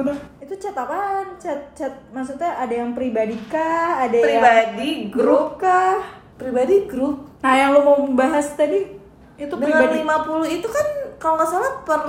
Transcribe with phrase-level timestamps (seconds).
[0.00, 0.18] udah.
[0.38, 1.26] Itu chat apaan?
[1.36, 4.02] Chat chat maksudnya ada yang pribadi kah?
[4.02, 6.02] Ada Pribadi, yang grup kah?
[6.34, 7.16] Pribadi grup.
[7.40, 8.80] Nah, yang lu mau bahas tadi
[9.34, 10.02] itu Dengan pribadi.
[10.02, 10.86] 50 itu kan
[11.16, 12.02] kalau nggak salah per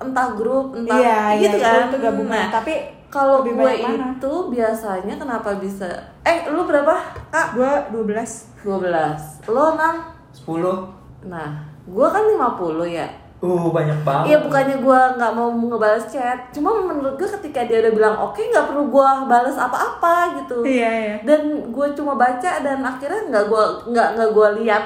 [0.00, 1.82] entah grup, entah Iya, gitu iya, kan.
[1.88, 2.30] itu gabungan.
[2.30, 2.74] Nah, Tapi
[3.08, 4.10] kalau gue mana?
[4.12, 5.86] itu biasanya kenapa bisa
[6.22, 6.94] Eh, lu berapa?
[7.30, 7.54] Kak?
[7.54, 8.50] gua 12.
[8.62, 9.46] 12.
[9.46, 10.02] Lo 6?
[10.34, 10.90] 10.
[11.24, 11.50] Nah,
[11.84, 13.06] gue kan 50 ya.
[13.42, 14.24] Uh, banyak banget.
[14.32, 18.40] Iya bukannya gue nggak mau ngebales chat, cuma menurut gue ketika dia udah bilang oke
[18.40, 20.64] nggak perlu gue balas apa-apa gitu.
[20.64, 21.16] Iya, iya.
[21.26, 24.84] Dan gue cuma baca dan akhirnya nggak gue nggak nggak gue lihat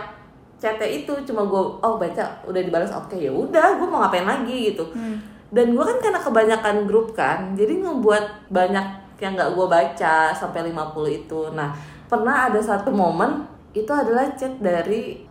[0.58, 4.74] chatnya itu, cuma gue oh baca udah dibalas oke ya udah gue mau ngapain lagi
[4.74, 4.90] gitu.
[4.90, 5.22] Hmm.
[5.54, 8.86] Dan gue kan karena kebanyakan grup kan, jadi ngebuat banyak
[9.22, 11.40] yang nggak gue baca sampai 50 itu.
[11.54, 11.70] Nah
[12.10, 15.22] pernah ada satu momen itu adalah chat dari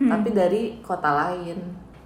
[0.00, 1.60] eh, tapi dari kota lain.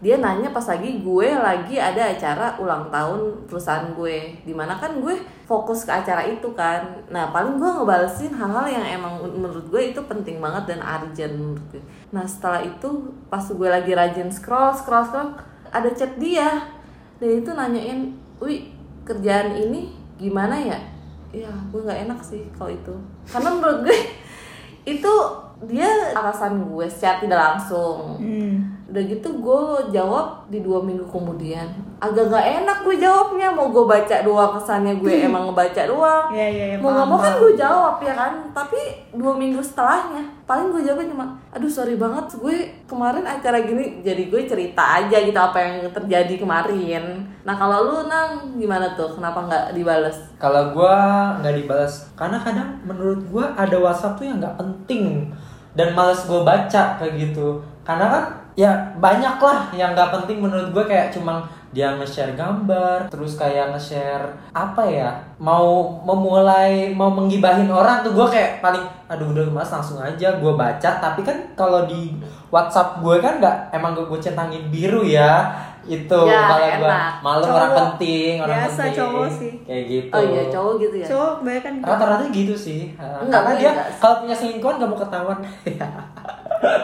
[0.05, 4.37] Dia nanya pas lagi gue lagi ada acara ulang tahun perusahaan gue.
[4.45, 5.17] Di mana kan gue
[5.49, 6.85] fokus ke acara itu kan.
[7.09, 11.65] Nah paling gue ngebalesin hal-hal yang emang menurut gue itu penting banget dan urgent menurut
[11.73, 11.83] gue.
[12.13, 15.33] Nah setelah itu pas gue lagi rajin scroll scroll scroll
[15.73, 16.69] ada chat dia.
[17.17, 18.75] Dan itu nanyain wi
[19.09, 20.79] kerjaan ini gimana ya?
[21.33, 22.95] Ya gue nggak enak sih kalau itu.
[23.25, 23.99] Karena menurut gue
[25.01, 25.15] itu
[25.67, 28.21] dia alasan gue secara tidak langsung.
[28.21, 28.57] Hmm.
[28.85, 31.67] udah gitu gue jawab di dua minggu kemudian.
[31.99, 33.51] Agak gak enak gue jawabnya.
[33.51, 36.31] Mau gue baca doang kesannya gue emang ngebaca doang.
[36.31, 36.77] Iya, iya, iya.
[36.79, 38.55] mau nggak mau kan gue jawab ya kan?
[38.55, 38.79] Tapi
[39.19, 44.29] dua minggu setelahnya paling gue jawabnya cuma aduh sorry banget gue kemarin acara gini jadi
[44.29, 47.25] gue cerita aja gitu apa yang terjadi kemarin.
[47.45, 49.13] Nah kalau lu nang gimana tuh?
[49.13, 50.17] Kenapa nggak dibales?
[50.41, 50.97] Kalau gua
[51.45, 55.29] nggak dibalas, karena kadang menurut gua ada WhatsApp tuh yang nggak penting
[55.75, 57.61] dan males gua baca kayak gitu.
[57.83, 61.43] Karena kan ya banyak lah yang nggak penting menurut gua kayak cuma
[61.75, 65.11] dia nge-share gambar, terus kayak nge-share apa ya,
[65.43, 70.55] mau memulai mau menggibahin orang tuh gua kayak paling aduh udah mas langsung aja gua
[70.55, 70.91] baca.
[71.03, 72.15] Tapi kan kalau di
[72.55, 75.51] WhatsApp gue kan nggak emang gue centangin biru ya
[75.87, 77.55] itu Ya, kalau gua malu Cowok.
[77.55, 79.53] orang penting orang Biasa penting cowok sih.
[79.63, 81.87] kayak gitu oh iya cowok gitu ya Cowok kebanyakan gitu.
[81.87, 85.39] rata-rata gitu sih Enggak, karena dia enggak kalau punya selingkuhan gak mau ketahuan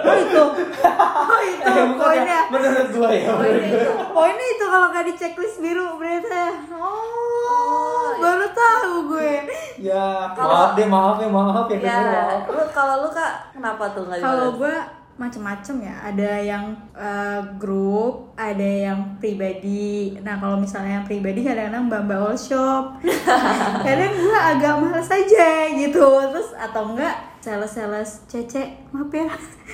[0.03, 0.43] Oh itu.
[1.31, 1.85] Oh itu Eh, ya.
[1.95, 2.41] poinnya.
[2.49, 3.81] menurut gue ya Poinnya itu,
[4.11, 6.45] poinnya itu kalau nggak di checklist biru berarti.
[6.71, 9.33] Oh, baru tahu gue.
[9.81, 12.43] ya Kalau- maaf deh maaf ya maaf ya, ya denger, maaf.
[12.47, 14.75] lu kalau lu kak kenapa tuh nggak Kalau gue
[15.21, 20.17] macem-macem ya, ada yang eh, grup, ada yang pribadi.
[20.25, 22.97] Nah kalau misalnya yang pribadi kadang-kadang mbak mbak all shop,
[23.87, 26.07] kadang gue agak males aja gitu.
[26.33, 29.29] Terus atau enggak sales-sales cece, maaf ya.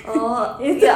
[0.07, 0.87] oh Itu.
[0.87, 0.95] iya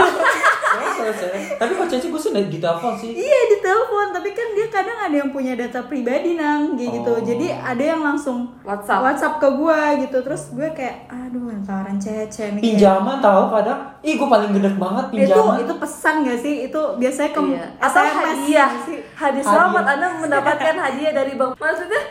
[0.73, 1.57] selesai.
[1.57, 4.97] tapi kok Ceci gue sih udah ditelepon sih Iya di telepon, tapi kan dia kadang
[4.97, 7.11] ada yang punya data pribadi nang kayak gitu.
[7.11, 7.19] Oh.
[7.19, 9.01] Jadi ada yang langsung WhatsApp.
[9.01, 10.17] WhatsApp ke gua gitu.
[10.21, 12.59] Terus gue kayak aduh tawaran cece nih.
[12.59, 16.55] kayak- pinjaman tahu kadang ih gue paling gede banget Itu pinjaman itu pesan gak sih?
[16.65, 17.65] Itu biasanya ke Iya.
[17.77, 18.97] Atau hadiah sih?
[19.11, 19.43] Hadiah Hadiah.
[19.45, 22.01] selamat Anda mendapatkan hadiah dari bank Maksudnya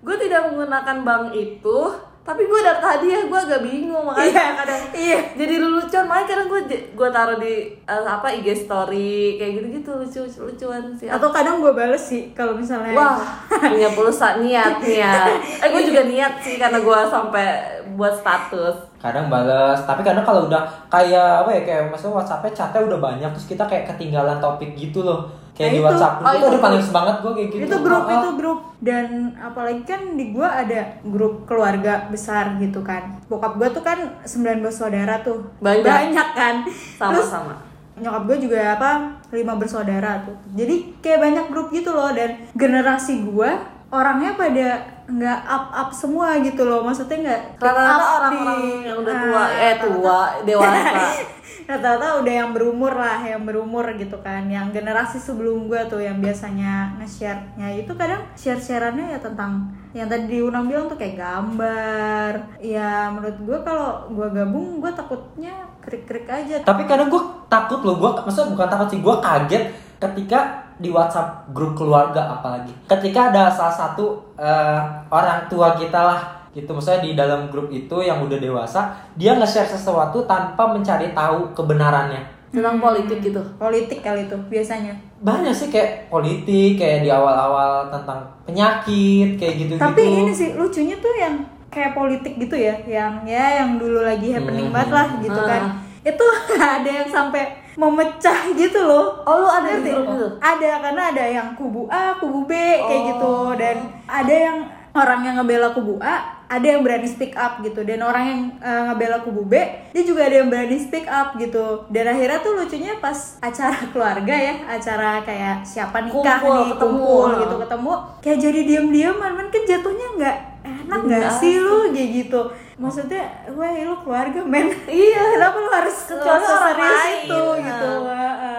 [0.00, 1.78] gue tidak menggunakan bank itu
[2.24, 4.80] Tapi gue dapet hadiah gue agak bingung Makanya Iya, kadang
[5.12, 5.18] iya.
[5.36, 6.60] jadi lucuan Makanya kadang gue
[6.96, 11.12] gue taruh di eh, apa IG story Kayak gitu-gitu lucu lucuan sih.
[11.12, 13.20] Atau kadang gue bales sih kalau misalnya Wah
[13.52, 17.46] punya pulsa niat niat Eh gue juga niat sih karena gue sampai
[17.92, 18.96] buat status.
[18.96, 23.30] Kadang balas tapi kadang kalau udah kayak apa ya kayak maksudnya WhatsAppnya chatnya udah banyak
[23.36, 25.86] terus kita kayak ketinggalan topik gitu loh kayak Nah, di itu.
[25.86, 26.14] WhatsApp.
[26.14, 27.62] Oh, itu itu udah paling semangat gue kayak gitu.
[27.64, 28.58] Itu grup Ah, itu grup.
[28.78, 33.16] Dan apalagi kan di gua ada grup keluarga besar gitu kan.
[33.26, 35.46] Bokap gua tuh kan 19 saudara tuh.
[35.58, 36.28] Banyak.
[36.34, 36.54] kan.
[36.66, 37.54] Terus Sama-sama
[37.94, 38.90] nyokap gue juga apa
[39.30, 40.34] lima bersaudara tuh.
[40.52, 42.10] Jadi kayak banyak grup gitu loh.
[42.10, 43.50] Dan generasi gue
[43.88, 44.68] orangnya pada
[45.06, 46.82] nggak up up semua gitu loh.
[46.82, 49.42] Maksudnya nggak Rata-rata orang-orang yang udah ah, tua.
[49.46, 50.90] Eh rata-rata- tua Dewasa
[51.64, 54.46] rata-rata udah yang berumur lah yang berumur gitu kan.
[54.48, 60.10] Yang generasi sebelum gue tuh yang biasanya nge-share nya itu kadang share-shareannya ya tentang yang
[60.10, 62.32] tadi Unang bilang tuh kayak gambar.
[62.60, 66.60] Ya menurut gue kalau gue gabung gue takutnya krik-krik aja.
[66.64, 69.64] Tapi kadang gue takut loh gue maksudnya bukan takut sih gue kaget
[70.02, 70.40] ketika
[70.74, 72.74] di WhatsApp grup keluarga apalagi.
[72.90, 76.20] Ketika ada salah satu eh, orang tua kita lah
[76.54, 78.80] gitu maksudnya di dalam grup itu yang udah dewasa
[79.12, 85.50] dia nge-share sesuatu tanpa mencari tahu kebenarannya Tentang politik gitu politik kali itu biasanya banyak
[85.50, 91.10] sih kayak politik kayak di awal-awal tentang penyakit kayak gitu-gitu Tapi ini sih lucunya tuh
[91.12, 91.34] yang
[91.66, 94.76] kayak politik gitu ya, yang ya yang dulu lagi happening Hmm.
[94.78, 95.48] banget lah gitu Ah.
[95.48, 95.62] kan.
[96.04, 96.22] Itu
[96.78, 97.42] ada yang sampai
[97.74, 99.90] memecah gitu loh Oh, lu ada di Ngerti?
[99.90, 100.28] grup itu?
[100.38, 103.06] ada karena ada yang kubu A kubu B kayak Oh.
[103.10, 103.76] gitu dan
[104.06, 104.58] ada yang
[104.94, 108.82] orang yang ngebela kubu A ada yang berani speak up gitu dan orang yang eh,
[108.86, 109.54] ngebela kubu B
[109.90, 114.30] dia juga ada yang berani speak up gitu dan akhirnya tuh lucunya pas acara keluarga
[114.32, 116.78] ya acara kayak siapa nikah Kumpul, nih ketemu.
[116.94, 121.76] kumpul gitu ketemu kayak jadi diam-diaman kan kan jatuhnya nggak enak Jadi nggak sih lu
[121.90, 122.40] kayak gitu
[122.74, 125.22] maksudnya wah lu keluarga men Iya.
[125.34, 127.18] kenapa lu harus Kecuali orang lain.
[127.20, 127.58] itu Nah.
[127.60, 127.90] gitu.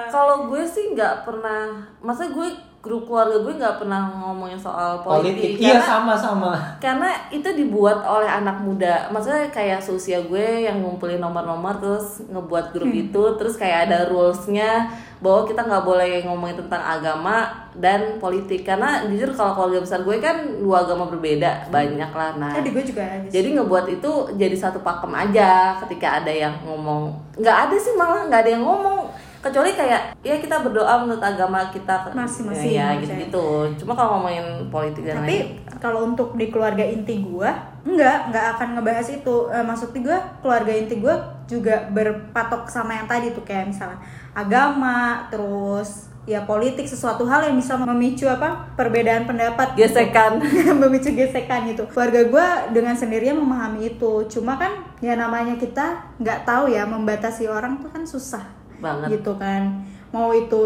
[0.08, 2.48] Kalau gue sih nggak pernah, masa gue
[2.86, 5.42] grup keluarga gue nggak pernah ngomongin soal politik.
[5.42, 9.10] Politik, iya karena sama sama karena itu dibuat oleh anak muda.
[9.10, 14.86] Maksudnya kayak seusia gue yang ngumpulin nomor-nomor terus ngebuat grup itu terus kayak ada rulesnya
[15.18, 18.62] bahwa kita nggak boleh ngomongin tentang agama dan politik.
[18.62, 22.38] Karena jujur kalau keluarga besar gue kan dua agama berbeda banyak lah.
[22.38, 23.02] Nah Tadi gue juga
[23.34, 27.18] jadi ngebuat itu jadi satu pakem aja ketika ada yang ngomong.
[27.42, 29.10] Nggak ada sih malah nggak ada yang ngomong
[29.46, 32.10] kecuali kayak ya kita berdoa menurut agama kita.
[32.18, 33.06] Masing-masing, ya maksudnya.
[33.06, 33.46] gitu gitu
[33.86, 35.38] cuma kalau ngomongin politik dan lain tapi
[35.78, 37.54] kalau untuk di keluarga inti gua
[37.86, 39.36] enggak enggak akan ngebahas itu.
[39.54, 41.16] Eh, maksudnya gua keluarga inti gua
[41.46, 44.02] juga berpatok sama yang tadi tuh kayak misalnya
[44.34, 49.78] agama terus ya politik sesuatu hal yang bisa memicu apa perbedaan pendapat.
[49.78, 49.86] Gitu.
[49.86, 50.42] gesekan.
[50.82, 51.86] Memicu gesekan gitu.
[51.86, 54.26] Keluarga gue dengan sendirinya memahami itu.
[54.26, 59.08] Cuma kan ya namanya kita nggak tahu ya membatasi orang tuh kan susah banget.
[59.16, 59.84] Gitu kan.
[60.10, 60.64] Mau itu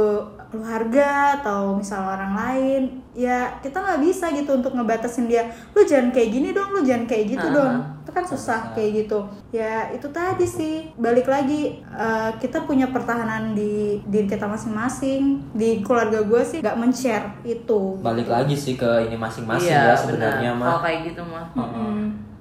[0.49, 2.81] keluarga atau misal orang lain
[3.13, 5.45] ya kita nggak bisa gitu untuk ngebatasin dia.
[5.71, 7.53] Lu jangan kayak gini dong lu jangan kayak gitu Ah.
[7.53, 7.73] dong.
[7.99, 9.19] Itu kan susah kayak gitu.
[9.51, 10.75] Ya itu tadi sih.
[10.95, 15.41] Balik lagi eh, kita punya pertahanan di diri kita masing-masing.
[15.51, 17.97] Di keluarga gue sih nggak men-share itu.
[17.99, 20.59] Balik lagi sih ke ini masing-masing iya ya sebenarnya benar.
[20.59, 21.93] mah kalau kayak gitu mah Heeh.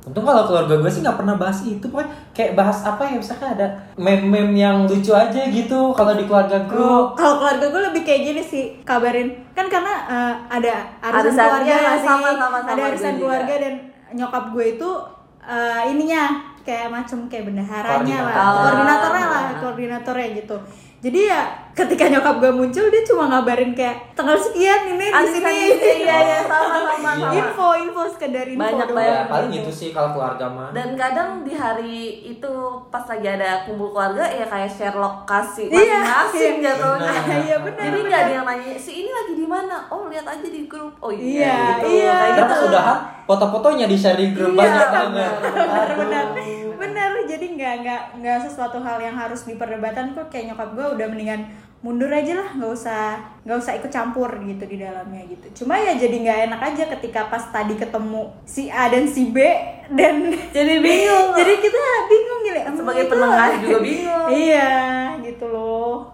[0.08, 3.52] Untung kalau keluarga gue sih nggak pernah bahas itu, pokoknya kayak bahas apa ya misalkan
[3.52, 7.06] ada meme-meme yang lucu aja gitu kalau di keluarga Oh, grup.
[7.14, 12.02] kalau keluarga gue lebih kayak gini sih kabarin kan karena eh, ada arisan keluarga sih
[12.02, 13.20] sama, sama, sama ada gue arisan juga.
[13.20, 13.74] keluarga dan
[14.10, 14.88] nyokap gue itu
[15.40, 16.22] eh, ininya
[16.60, 18.56] kayak macam kayak bendaharanya lah Koordinator.
[18.58, 20.56] koordinatornya lah koordinatornya gitu
[20.98, 21.42] jadi ya
[21.72, 26.16] ketika nyokap gue muncul dia cuma ngabarin kayak tanggal sekian ini di sini gitu, iya
[26.18, 27.14] iya sama sama Iya.
[27.14, 28.98] sama info info sekedar info Banyak doang.
[28.98, 29.30] Ya, banget.
[29.30, 30.68] paling itu sih kalau keluarga mah.
[30.72, 31.96] dan kadang di hari
[32.26, 32.52] itu
[32.90, 36.64] pas lagi ada kumpul keluarga ya kayak share lokasi Iya, masing-masing iya.
[36.68, 37.38] jatuhnya Benar.
[37.40, 40.48] iya benar jadi nggak ada yang nanya si ini lagi di mana oh lihat aja
[40.48, 42.16] di grup oh Iya, iya gitu iya.
[42.34, 42.68] Terus gitu.
[42.68, 45.32] udahan foto-fotonya di share di grup Iya, banyak benar, banget.
[45.46, 46.24] benar benar
[47.58, 50.30] nggak nggak nggak sesuatu hal yang harus diperdebatkan kok.
[50.30, 51.42] Kayak nyokap gue udah mendingan
[51.78, 53.02] mundur aja lah nggak usah
[53.46, 55.62] nggak usah ikut campur gitu di dalamnya gitu.
[55.62, 59.42] Cuma ya jadi nggak enak aja ketika pas tadi ketemu si A dan si B
[59.90, 61.34] dan jadi bingung.
[61.38, 62.38] Jadi kita bingung
[62.68, 64.28] emang sebagai penengah juga bingung.
[64.28, 64.70] Iya
[65.24, 65.57] gitu loh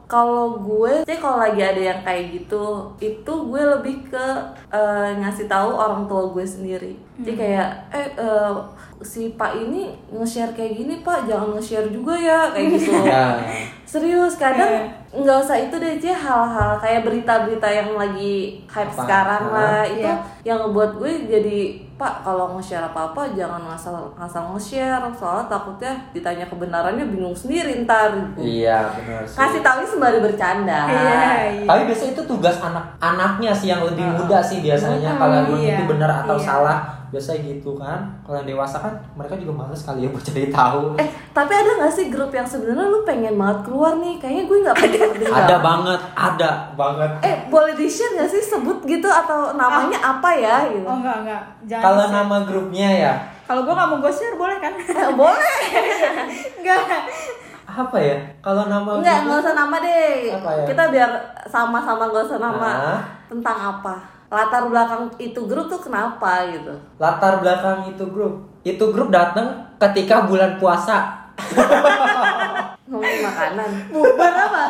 [0.05, 2.65] kalau gue sih kalau lagi ada yang kayak gitu
[2.99, 4.27] itu gue lebih ke
[4.69, 8.53] eh, ngasih tahu orang tua gue sendiri jadi kayak eh eh,
[9.01, 13.37] si pak ini nge-share kayak gini pak jangan nge-share juga ya kayak gitu Ya.
[13.85, 19.01] serius kadang nggak usah itu deh sih hal-hal kayak berita-berita yang lagi hype Apa?
[19.01, 20.15] sekarang lah itu Iya.
[20.43, 21.59] yang ngebuat gue jadi
[21.94, 28.11] pak kalau nge-share apa-apa jangan ngasal ngasal nge-share soalnya takutnya ditanya kebenarannya bingung sendiri ntar
[28.35, 29.38] Iya, benar sih.
[29.38, 31.23] kasih tahu sembari bercanda iya
[31.55, 35.74] iya Tapi biasanya itu tugas anak-anaknya sih yang lebih muda sih biasanya kalau iya.
[35.74, 36.44] itu benar atau Iya.
[36.44, 36.79] salah
[37.15, 38.03] biasanya gitu kan.
[38.21, 40.83] Kalau yang dewasa kan mereka juga males kali ya buat cari tahu.
[40.97, 44.59] eh tapi ada nggak sih grup yang sebenarnya lu pengen banget keluar nih kayaknya gue
[44.61, 45.39] nggak pernah kedengar.
[45.41, 47.11] ada banget, ada banget.
[47.23, 51.17] eh boleh di share nggak sih sebut gitu atau namanya apa ya gitu oh enggak
[51.23, 55.11] enggak jangan Kalau nama grupnya ya kalau gue nggak mau gue share boleh kan Eh,
[55.13, 55.56] boleh
[56.59, 56.81] enggak
[57.65, 58.15] apa ya?
[58.39, 60.31] Kalau nama Enggak, nggak usah nama deh.
[60.31, 60.65] Apa ya?
[60.65, 61.11] Kita biar
[61.44, 62.71] sama-sama nggak usah nama.
[62.71, 63.01] Ah.
[63.27, 63.94] Tentang apa?
[64.34, 66.74] Latar belakang itu grup tuh kenapa gitu?
[66.98, 68.43] latar belakang itu grup.
[68.67, 71.31] Itu grup datang ketika bulan puasa.
[72.91, 73.70] Ngomongin makanan.
[73.94, 74.64] bubar apa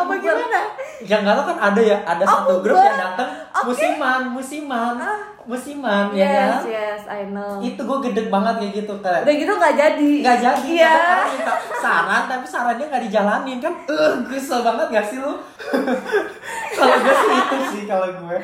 [0.00, 0.60] apa gimana
[1.04, 3.28] Yang nggak tahu kan ada ya, ada satu grup yang datang
[3.62, 4.96] musiman, musiman,
[5.42, 6.60] musiman ya yes, kan?
[6.66, 7.58] yes, I know.
[7.58, 10.10] Itu gue gede banget kayak gitu kayak Udah gitu nggak jadi.
[10.20, 10.94] nggak jadi Iya.
[11.28, 15.32] minta saran tapi sarannya nggak dijalanin kan eh kesel banget gak sih lu
[16.76, 18.36] kalau gue sih itu sih kalau gue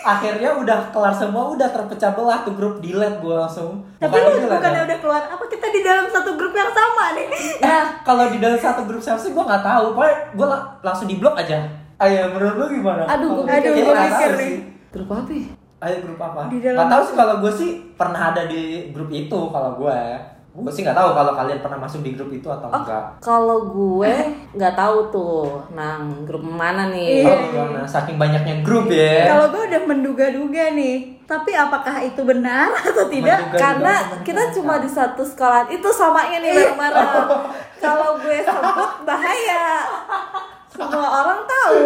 [0.00, 4.46] akhirnya udah kelar semua udah terpecah belah tuh grup delete gue langsung tapi Bukan lu
[4.46, 4.84] bukannya ya.
[4.84, 7.26] udah keluar apa kita di dalam satu grup yang sama nih
[7.60, 11.06] Nah, kalau di dalam satu grup siapa sih gue nggak tahu pokoknya gue la- langsung
[11.06, 11.58] di blok aja
[11.98, 14.38] ayo menurut lu gimana Aduh, nggak gua tahu mikir sih.
[14.38, 14.54] nih.
[14.88, 15.30] grup apa?
[15.32, 15.46] ya?
[15.80, 19.10] ayo grup apa Di dalam nggak tahu sih kalau gue sih pernah ada di grup
[19.10, 19.98] itu kalau gue
[20.50, 22.74] gue sih nggak tahu kalau kalian pernah masuk di grup itu atau Oh.
[22.76, 24.10] enggak Kalau gue
[24.50, 27.22] nggak tahu tuh, nang grup mana nih?
[27.22, 27.30] Iya.
[27.30, 27.80] Oh, gimana?
[27.84, 33.38] saking banyaknya grup ya Kalau gue udah menduga-duga nih, tapi apakah itu benar atau tidak?
[33.38, 33.58] Menduga.
[33.60, 37.30] Karena Juga kita cuma di satu sekolah itu samanya nih bareng-bareng.
[37.78, 39.66] Kalau gue sebut bahaya,
[40.80, 41.82] semua orang tahu,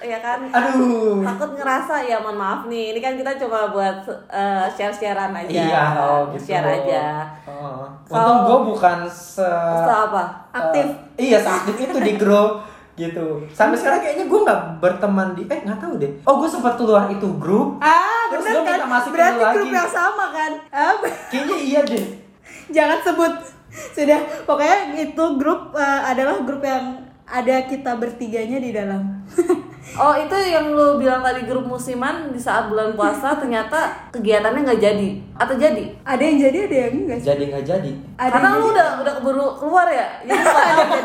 [0.00, 0.38] ya kan?
[0.44, 2.90] aduh Takut ngerasa ya, mohon maaf nih.
[2.90, 7.22] Ini kan kita coba buat eh, share-sharean aja, iya oh gitu share aja.
[7.44, 7.86] oh.
[8.04, 10.22] untung Kalau- gue bukan se Terus apa?
[10.50, 10.86] Aktif.
[11.14, 15.64] Eh, iya seaktif itu di grup gitu sampai sekarang kayaknya gue nggak berteman di eh
[15.64, 18.72] nggak tahu deh oh gue sempat keluar itu grup Ah, Terus bener gua kan?
[18.74, 19.72] minta masukin Berarti grup lagi.
[19.72, 20.52] yang sama kan?
[20.68, 20.94] Ah,
[21.26, 22.04] kayaknya iya deh
[22.76, 23.32] jangan sebut.
[23.72, 27.00] Sudah, pokoknya itu grup eh, adalah grup yang
[27.32, 29.02] ada kita bertiganya di dalam.
[29.92, 34.80] Oh itu yang lu bilang tadi grup musiman di saat bulan puasa ternyata kegiatannya nggak
[34.80, 35.84] jadi atau jadi?
[36.00, 37.26] ada yang jadi, ada yang enggak sih?
[37.28, 38.72] jadi nggak jadi Ada Karena lu jadi.
[38.72, 40.06] udah udah keburu keluar ya.
[40.24, 40.48] Kamu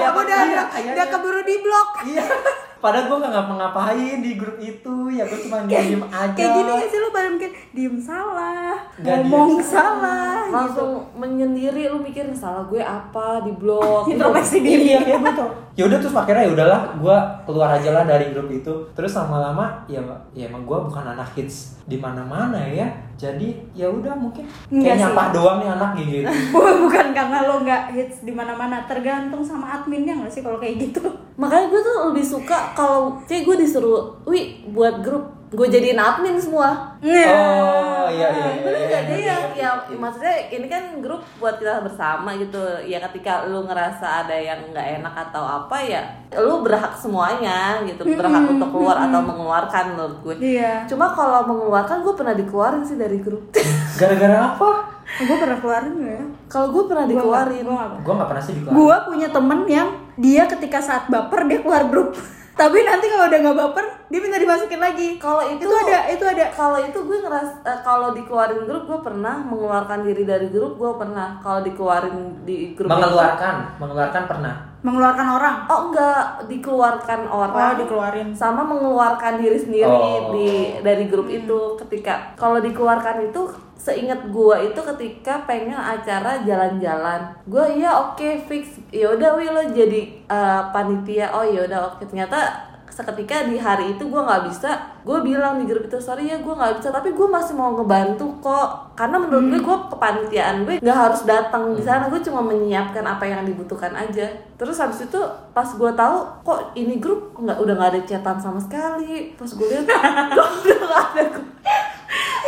[0.07, 0.19] apa.
[0.24, 1.89] udah, Iya, udah, udah keburu di blok.
[2.05, 2.24] iya
[2.77, 6.89] padahal gue nggak ngapa-ngapain di grup itu ya gue cuma diem aja Kayak gini gak
[6.89, 10.53] sih lu pada mikir diem salah, Nggak ngomong diem salah, gitu.
[10.53, 14.05] Langsung menyendiri lu mikir salah gue apa di blog.
[14.12, 14.98] Introspeksi diri.
[14.98, 18.74] iya betul ya udah terus akhirnya ya udahlah gue keluar aja lah dari grup itu
[18.98, 20.01] terus lama-lama ya
[20.34, 24.97] ya emang gue bukan anak hits di mana-mana ya jadi ya udah mungkin Enggak kayak
[25.09, 26.17] nyapa doang nih anak gitu
[26.86, 31.01] Bukan karena lo nggak hits di mana-mana, tergantung sama adminnya nggak sih kalau kayak gitu.
[31.38, 36.35] Makanya gue tuh lebih suka kalau kayak gue disuruh, wih buat grup gue jadiin admin
[36.35, 36.99] semua.
[36.99, 39.01] oh iya iya iya, Bener iya, gak?
[39.07, 39.71] Jadi iya, ya, iya.
[39.87, 42.59] ya maksudnya ini kan grup buat kita bersama gitu.
[42.83, 46.03] Ya ketika lu ngerasa ada yang nggak enak atau apa ya,
[46.35, 50.35] lu berhak semuanya gitu, berhak untuk keluar atau mengeluarkan menurut gue.
[50.59, 50.83] Iya.
[50.91, 53.47] Cuma kalau mengeluarkan gue pernah dikeluarin sih dari grup.
[53.99, 56.23] gara-gara apa Gue pernah keluarin gak ya?
[56.51, 57.63] kalau gue pernah dikeluarin.
[58.03, 59.89] Gue nggak pernah sih di kelas Gue punya temen yang
[60.19, 62.11] dia ketika saat baper dia keluar grup.
[62.57, 65.09] Tapi nanti kalau udah nggak baper, dia minta dimasukin lagi.
[65.15, 66.45] Kalau itu, Itu ada, itu ada.
[66.49, 70.91] Kalau itu gue ngeras eh, kalau dikeluarin grup gue pernah mengeluarkan diri dari grup gue
[70.97, 71.37] pernah.
[71.37, 75.55] Kalau dikeluarin di grup itu- mengeluarkan mengeluarkan pernah Mengeluarkan orang.
[75.67, 77.73] Oh enggak, dikeluarkan orang.
[77.73, 78.29] Oh, dikeluarin.
[78.31, 80.31] Sama mengeluarkan diri sendiri Oh.
[80.31, 83.41] di dari grup itu ketika kalau dikeluarkan itu
[83.77, 87.31] seingat gua itu ketika pengen acara jalan-jalan.
[87.48, 88.81] Gua iya oke fix.
[88.89, 91.31] Ya udah wih lo jadi eh, panitia.
[91.31, 92.03] Oh ya udah oke.
[92.10, 92.67] Ternyata
[92.98, 94.74] seketika di hari itu gue nggak bisa
[95.05, 98.41] gue bilang di grup itu sorry ya gue nggak bisa tapi gue masih mau ngebantu
[98.41, 103.05] kok karena menurut gue gue kepanitiaan gue nggak harus datang di sana gue cuma menyiapkan
[103.05, 104.25] apa yang dibutuhkan aja
[104.57, 105.22] terus habis itu
[105.53, 109.67] pas gue tahu kok ini grup nggak udah nggak ada chatan sama sekali pas gue
[109.69, 109.86] lihat
[110.38, 111.24] kok udah nggak ada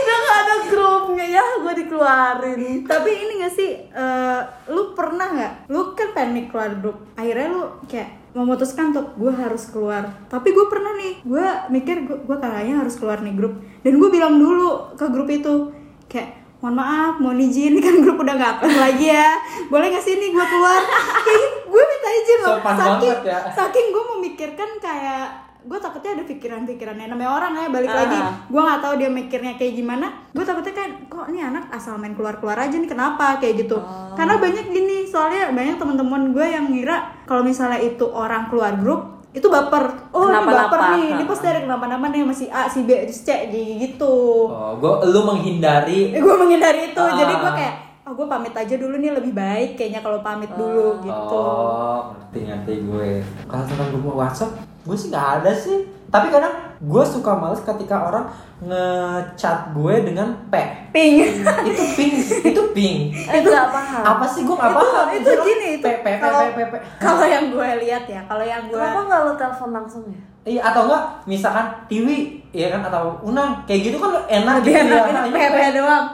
[0.09, 4.41] udah nggak ada grupnya ya gue dikeluarin Tapi ini gak sih, eh,
[4.73, 5.53] lu pernah nggak?
[5.69, 10.09] Lu kan nih keluar grup, akhirnya lu kayak memutuskan untuk gue harus keluar.
[10.29, 13.61] Tapi gue pernah nih, gue mikir gue, gue kayaknya harus keluar nih grup.
[13.85, 15.69] Dan gue bilang dulu ke grup itu,
[16.09, 19.37] kayak mohon maaf, mohon izin, ini kan grup udah gak aktif lagi ya.
[19.69, 20.81] Boleh gak sih nih gue keluar?
[21.25, 22.49] Kayak gue minta izin loh.
[22.57, 23.39] Sopan saking, banget ya.
[23.53, 27.97] saking gue memikirkan kayak gue takutnya ada pikiran-pikirannya namanya orang ya balik Ah.
[27.99, 30.07] lagi gue nggak tahu dia mikirnya kayak gimana.
[30.29, 33.37] Gue takutnya kan kok ini anak asal main keluar keluar aja nih kenapa?
[33.37, 33.75] Kayak gitu.
[33.75, 34.15] Oh.
[34.15, 39.01] karena banyak gini soalnya banyak teman-teman gue yang ngira kalau misalnya itu orang keluar grup
[39.29, 40.09] itu baper.
[40.09, 43.29] Oh ini baper nih ini pasti ada kenapa-napa nih masih A si B si C
[43.51, 44.15] gitu.
[44.47, 46.11] Oh gue lu menghindari.
[46.13, 47.03] Gue menghindari itu.
[47.03, 47.53] Jadi gue Ah.
[47.53, 51.37] kayak oh gue pamit aja dulu nih lebih baik kayaknya kalau pamit dulu gitu.
[51.37, 53.09] Oh, ngerti ngerti gue.
[53.45, 54.51] Kalau tentang grup WhatsApp,
[54.81, 55.77] gue sih nggak ada sih.
[56.09, 58.25] Tapi kadang gue suka males ketika orang
[58.59, 60.53] ngechat gue dengan P.
[60.89, 61.21] ping
[61.63, 62.98] itu ping, itu ping.
[63.13, 65.05] eh nggak paham Apa sih gue nggak itu paham?
[65.12, 66.74] itu gini itu P P P kalau P P P.
[66.98, 70.62] kalau yang gue lihat ya kalau yang gue kenapa nggak lo telepon langsung ya Iya
[70.65, 72.19] atau enggak misalkan Tiwi
[72.50, 75.12] ya kan atau Unang kayak gitu kan enak lebih gitu enak ya.
[75.21, 76.05] ini Iya, PP doang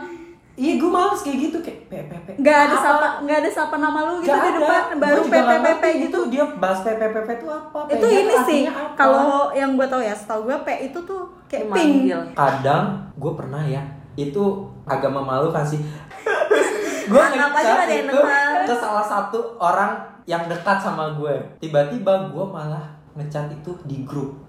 [0.55, 2.27] Iya gue males kayak gitu kayak P P P.
[2.39, 2.83] nggak ada Apa?
[2.87, 4.55] sapa nggak ada sapa nama lu gitu di ada.
[4.55, 7.79] depan baru ngerti gitu Dia bahas P P P P itu apa?
[7.83, 8.61] P itu ini sih
[8.95, 13.67] kalau yang gue tahu ya setahu gue P itu tuh kayak ping kadang gue pernah
[13.67, 13.83] ya
[14.15, 14.43] itu
[14.87, 15.83] agak memalukan sih
[17.11, 17.51] gue yang
[17.91, 18.19] itu
[18.63, 24.39] ke salah satu orang yang dekat sama gue tiba-tiba gue malah ngechat itu di grup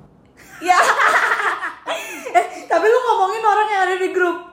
[0.63, 0.79] ya
[2.39, 4.46] eh tapi lu ngomongin orang yang ada di grup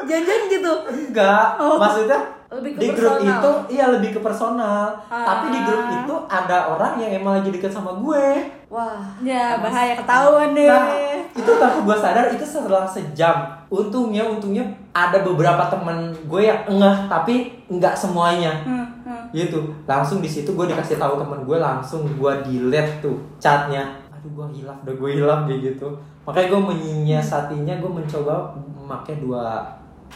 [0.00, 0.72] janjian gitu?
[0.88, 1.60] Enggak.
[1.60, 1.76] Oh.
[1.76, 2.20] maksudnya
[2.52, 3.32] Lebih ke di grup personal.
[3.32, 4.84] itu iya lebih ke personal.
[5.08, 5.24] Ah.
[5.24, 8.26] tapi di grup itu ada orang yang emang lagi deket sama gue.
[8.68, 9.00] Wah.
[9.24, 9.96] Ya bahaya.
[9.96, 10.68] Ketahuan deh.
[10.68, 10.88] Nah
[11.32, 13.36] itu tanpa gue sadar itu setelah sejam.
[13.72, 18.52] Untungnya untungnya ada beberapa temen gue yang engah tapi nggak semuanya.
[18.64, 19.32] Hmm, hmm.
[19.32, 19.72] gitu.
[19.88, 23.96] Langsung di situ gue dikasih tahu temen gue langsung gue delete tuh chatnya.
[24.12, 25.88] Aduh gue hilaf udah gue hilaf kayak gitu.
[26.28, 29.64] Makanya gue menyiasatinya gue mencoba memakai dua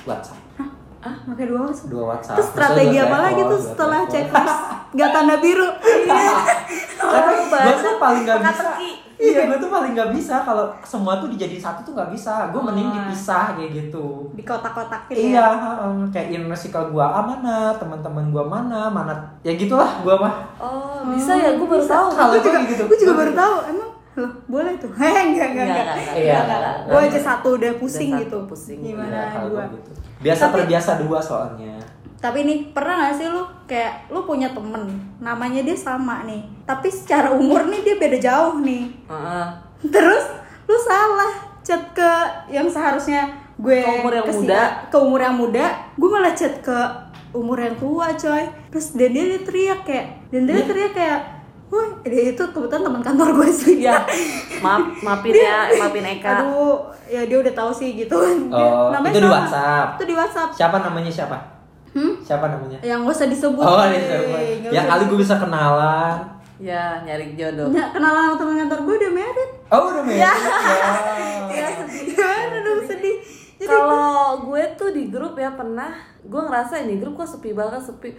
[0.04, 0.40] WhatsApp
[0.98, 1.86] Ah, pakai dua WhatsApp.
[1.86, 4.58] dua WhatsApp Terus strategi apa lagi telepon, tuh setelah checklist
[4.92, 5.68] gak tanda biru?
[6.98, 8.68] Karena gue tuh paling gak bisa.
[9.16, 12.58] Iya gue tuh paling gak bisa Kalau semua tuh dijadiin satu tuh gak bisa Gue
[12.60, 12.94] mending Oh.
[12.98, 15.46] dipisah kayak gitu Di kotak-kotakin Iya, ya.
[15.54, 15.96] heeh.
[16.10, 20.34] kayak circle gua ah mana, teman-teman gua mana, mana ya gitulah gua mah.
[20.58, 21.54] Oh, bisa ya?
[21.54, 22.06] Gue baru tahu.
[22.10, 22.82] Kalau Gue juga, gitu.
[22.82, 23.54] gue juga baru tahu.
[23.68, 23.85] Emang
[24.16, 24.88] loh boleh tuh?
[24.96, 25.66] Enggak, enggak, Enggak, enggak.
[25.68, 26.16] enggak, enggak.
[26.16, 26.38] Iya.
[26.86, 28.38] Gue aja satu udah pusing Udah gitu.
[28.44, 28.78] pusing.
[28.80, 29.64] Gimana Iya, kalau dua?
[29.70, 29.90] gitu.
[30.18, 31.74] Biasa Tapi- terbiasa dua soalnya.
[32.16, 36.88] Tapi nih pernah gak sih lu kayak lu punya temen namanya dia sama nih, tapi
[36.88, 38.88] secara umur nih dia beda jauh nih.
[39.04, 39.46] Heeh.
[39.86, 40.24] Terus
[40.64, 42.10] lu salah chat ke
[42.48, 44.62] yang seharusnya gue Ke umur yang muda.
[44.88, 46.78] ke umur yang muda, gue malah chat ke
[47.30, 48.48] umur yang tua coy.
[48.70, 51.20] Terus dan dia, dia teriak kayak dan dia teriak kayak
[51.66, 53.82] Wah, dia itu kebetulan teman kantor gue sih.
[53.82, 53.98] Ya,
[54.60, 56.30] maaf, maafin ya, maafin Eka.
[56.38, 58.14] Aduh, ya dia udah tahu sih gitu.
[58.46, 59.34] Dia- Oh, itu di sama.
[59.36, 59.86] WhatsApp.
[59.94, 60.50] Itu di WhatsApp.
[60.52, 61.36] Siapa namanya siapa?
[61.90, 62.12] Hmm?
[62.20, 62.78] Siapa namanya?
[62.80, 63.62] Yang gak usah disebut.
[63.62, 66.16] Oh, ini nggak Ya usah kali gue bisa kenalan.
[66.56, 67.68] Ya, nyari jodoh.
[67.68, 69.50] Ya, kenalan sama teman kantor gue udah married.
[69.68, 70.22] Oh, udah married.
[70.22, 70.32] Ya.
[71.48, 72.02] Ya sedih.
[72.10, 73.16] Gimana dong sedih.
[73.56, 74.12] Jadi Kalau
[74.44, 75.88] gue tuh di grup ya pernah,
[76.20, 78.12] gue ngerasa ini grup kok sepi banget sepi.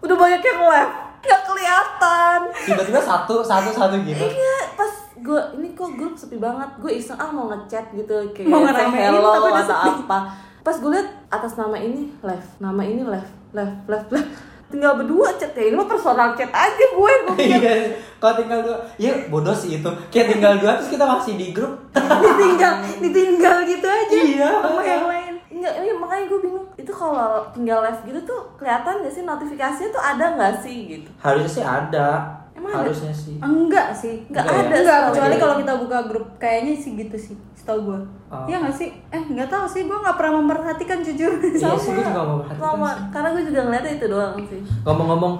[0.00, 2.38] Udah banyak yang left, nggak kelihatan.
[2.64, 4.24] Tiba-tiba satu, satu, satu gitu.
[4.24, 6.68] Iya, pas gue ini kok grup sepi banget.
[6.80, 9.90] Gue iseng ah mau ngechat gitu kayak Mau ngeramein, hello tapi udah atau sepi.
[10.08, 10.18] apa.
[10.60, 14.30] Pas gue liat atas nama ini left, nama ini left, left, left, left.
[14.70, 17.12] Tinggal berdua chat ya, ini mah personal chat aja gue.
[17.26, 17.90] Gue Iya,
[18.22, 19.90] kalau tinggal dua, ya bodoh sih itu.
[20.14, 21.74] Kayak tinggal dua terus kita masih di grup.
[21.90, 24.14] ditinggal, ditinggal gitu aja.
[24.14, 24.50] Iya.
[24.62, 25.19] Sama yang lain.
[25.60, 26.66] Enggak, iya makanya gue bingung.
[26.74, 31.08] Itu kalau tinggal live gitu tuh kelihatan gak sih notifikasinya tuh ada nggak sih gitu?
[31.20, 32.08] Harusnya sih ada.
[32.50, 32.80] Emang ada?
[32.88, 33.36] Harusnya sih.
[33.38, 34.24] Enggak sih.
[34.26, 34.64] Nggak Enggak ya?
[34.64, 34.74] ada.
[34.74, 35.40] Enggak, setahu kecuali gue.
[35.40, 38.00] kalau kita buka grup kayaknya sih gitu sih, setahu gue.
[38.28, 38.44] Oh.
[38.48, 38.88] Iya nggak sih?
[39.08, 41.32] Eh nggak tahu sih, gue nggak pernah memperhatikan jujur.
[41.44, 43.04] Iya sih gue juga mau Sama, perhatikan sih.
[43.12, 44.60] karena gue juga ngeliatnya itu doang sih.
[44.82, 45.34] Ngomong-ngomong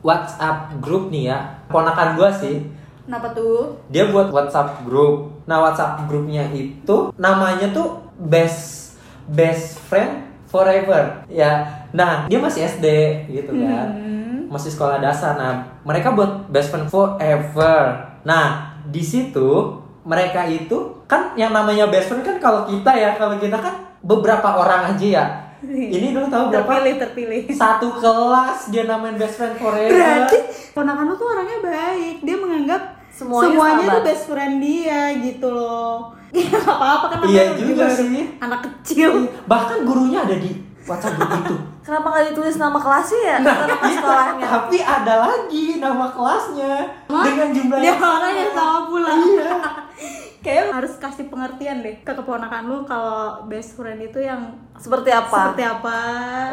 [0.00, 2.64] WhatsApp grup nih ya, ponakan gua sih,
[3.04, 3.76] Kenapa tuh?
[3.86, 5.44] dia buat WhatsApp grup.
[5.44, 8.89] Nah WhatsApp grupnya itu namanya tuh best
[9.30, 11.64] best friend forever ya.
[11.94, 12.86] Nah dia masih SD
[13.30, 14.50] gitu kan, Hmm.
[14.50, 15.38] masih sekolah dasar.
[15.38, 17.94] Nah mereka buat best friend forever.
[18.26, 23.38] Nah di situ mereka itu kan yang namanya best friend kan kalau kita ya kalau
[23.38, 25.26] kita kan beberapa orang aja ya.
[25.60, 26.64] Ini dulu tahu berapa?
[26.64, 27.40] Terpilih, terpilih.
[27.52, 29.92] Satu kelas dia namain best friend forever.
[29.92, 30.38] Berarti
[30.72, 32.24] ponakan lu tuh orangnya baik.
[32.24, 33.92] Dia menganggap Semuanya semuanya, sahabat.
[33.92, 35.94] tuh best friend dia gitu loh.
[36.30, 38.22] Ya nggak apa-apa kan Iya namanya juga sih.
[38.38, 39.10] Anak kecil.
[39.44, 41.56] Bahkan gurunya ada di WhatsApp grup itu.
[41.84, 43.36] Kenapa nggak ditulis nama kelasnya ya?
[43.40, 44.46] Nah, Nama itu, sekolahnya.
[44.46, 46.72] tapi ada lagi nama kelasnya
[47.08, 47.24] Hah?
[47.26, 49.10] dengan jumlah Dia yang orang yang sama pula.
[49.10, 49.50] Iya.
[50.40, 54.40] Kayaknya harus kasih pengertian deh ke keponakan lu kalau best friend itu yang
[54.72, 55.52] Seperti apa?
[55.52, 55.98] seperti apa.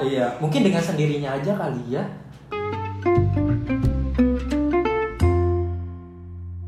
[0.01, 2.03] Iya, mungkin dengan sendirinya aja kali ya.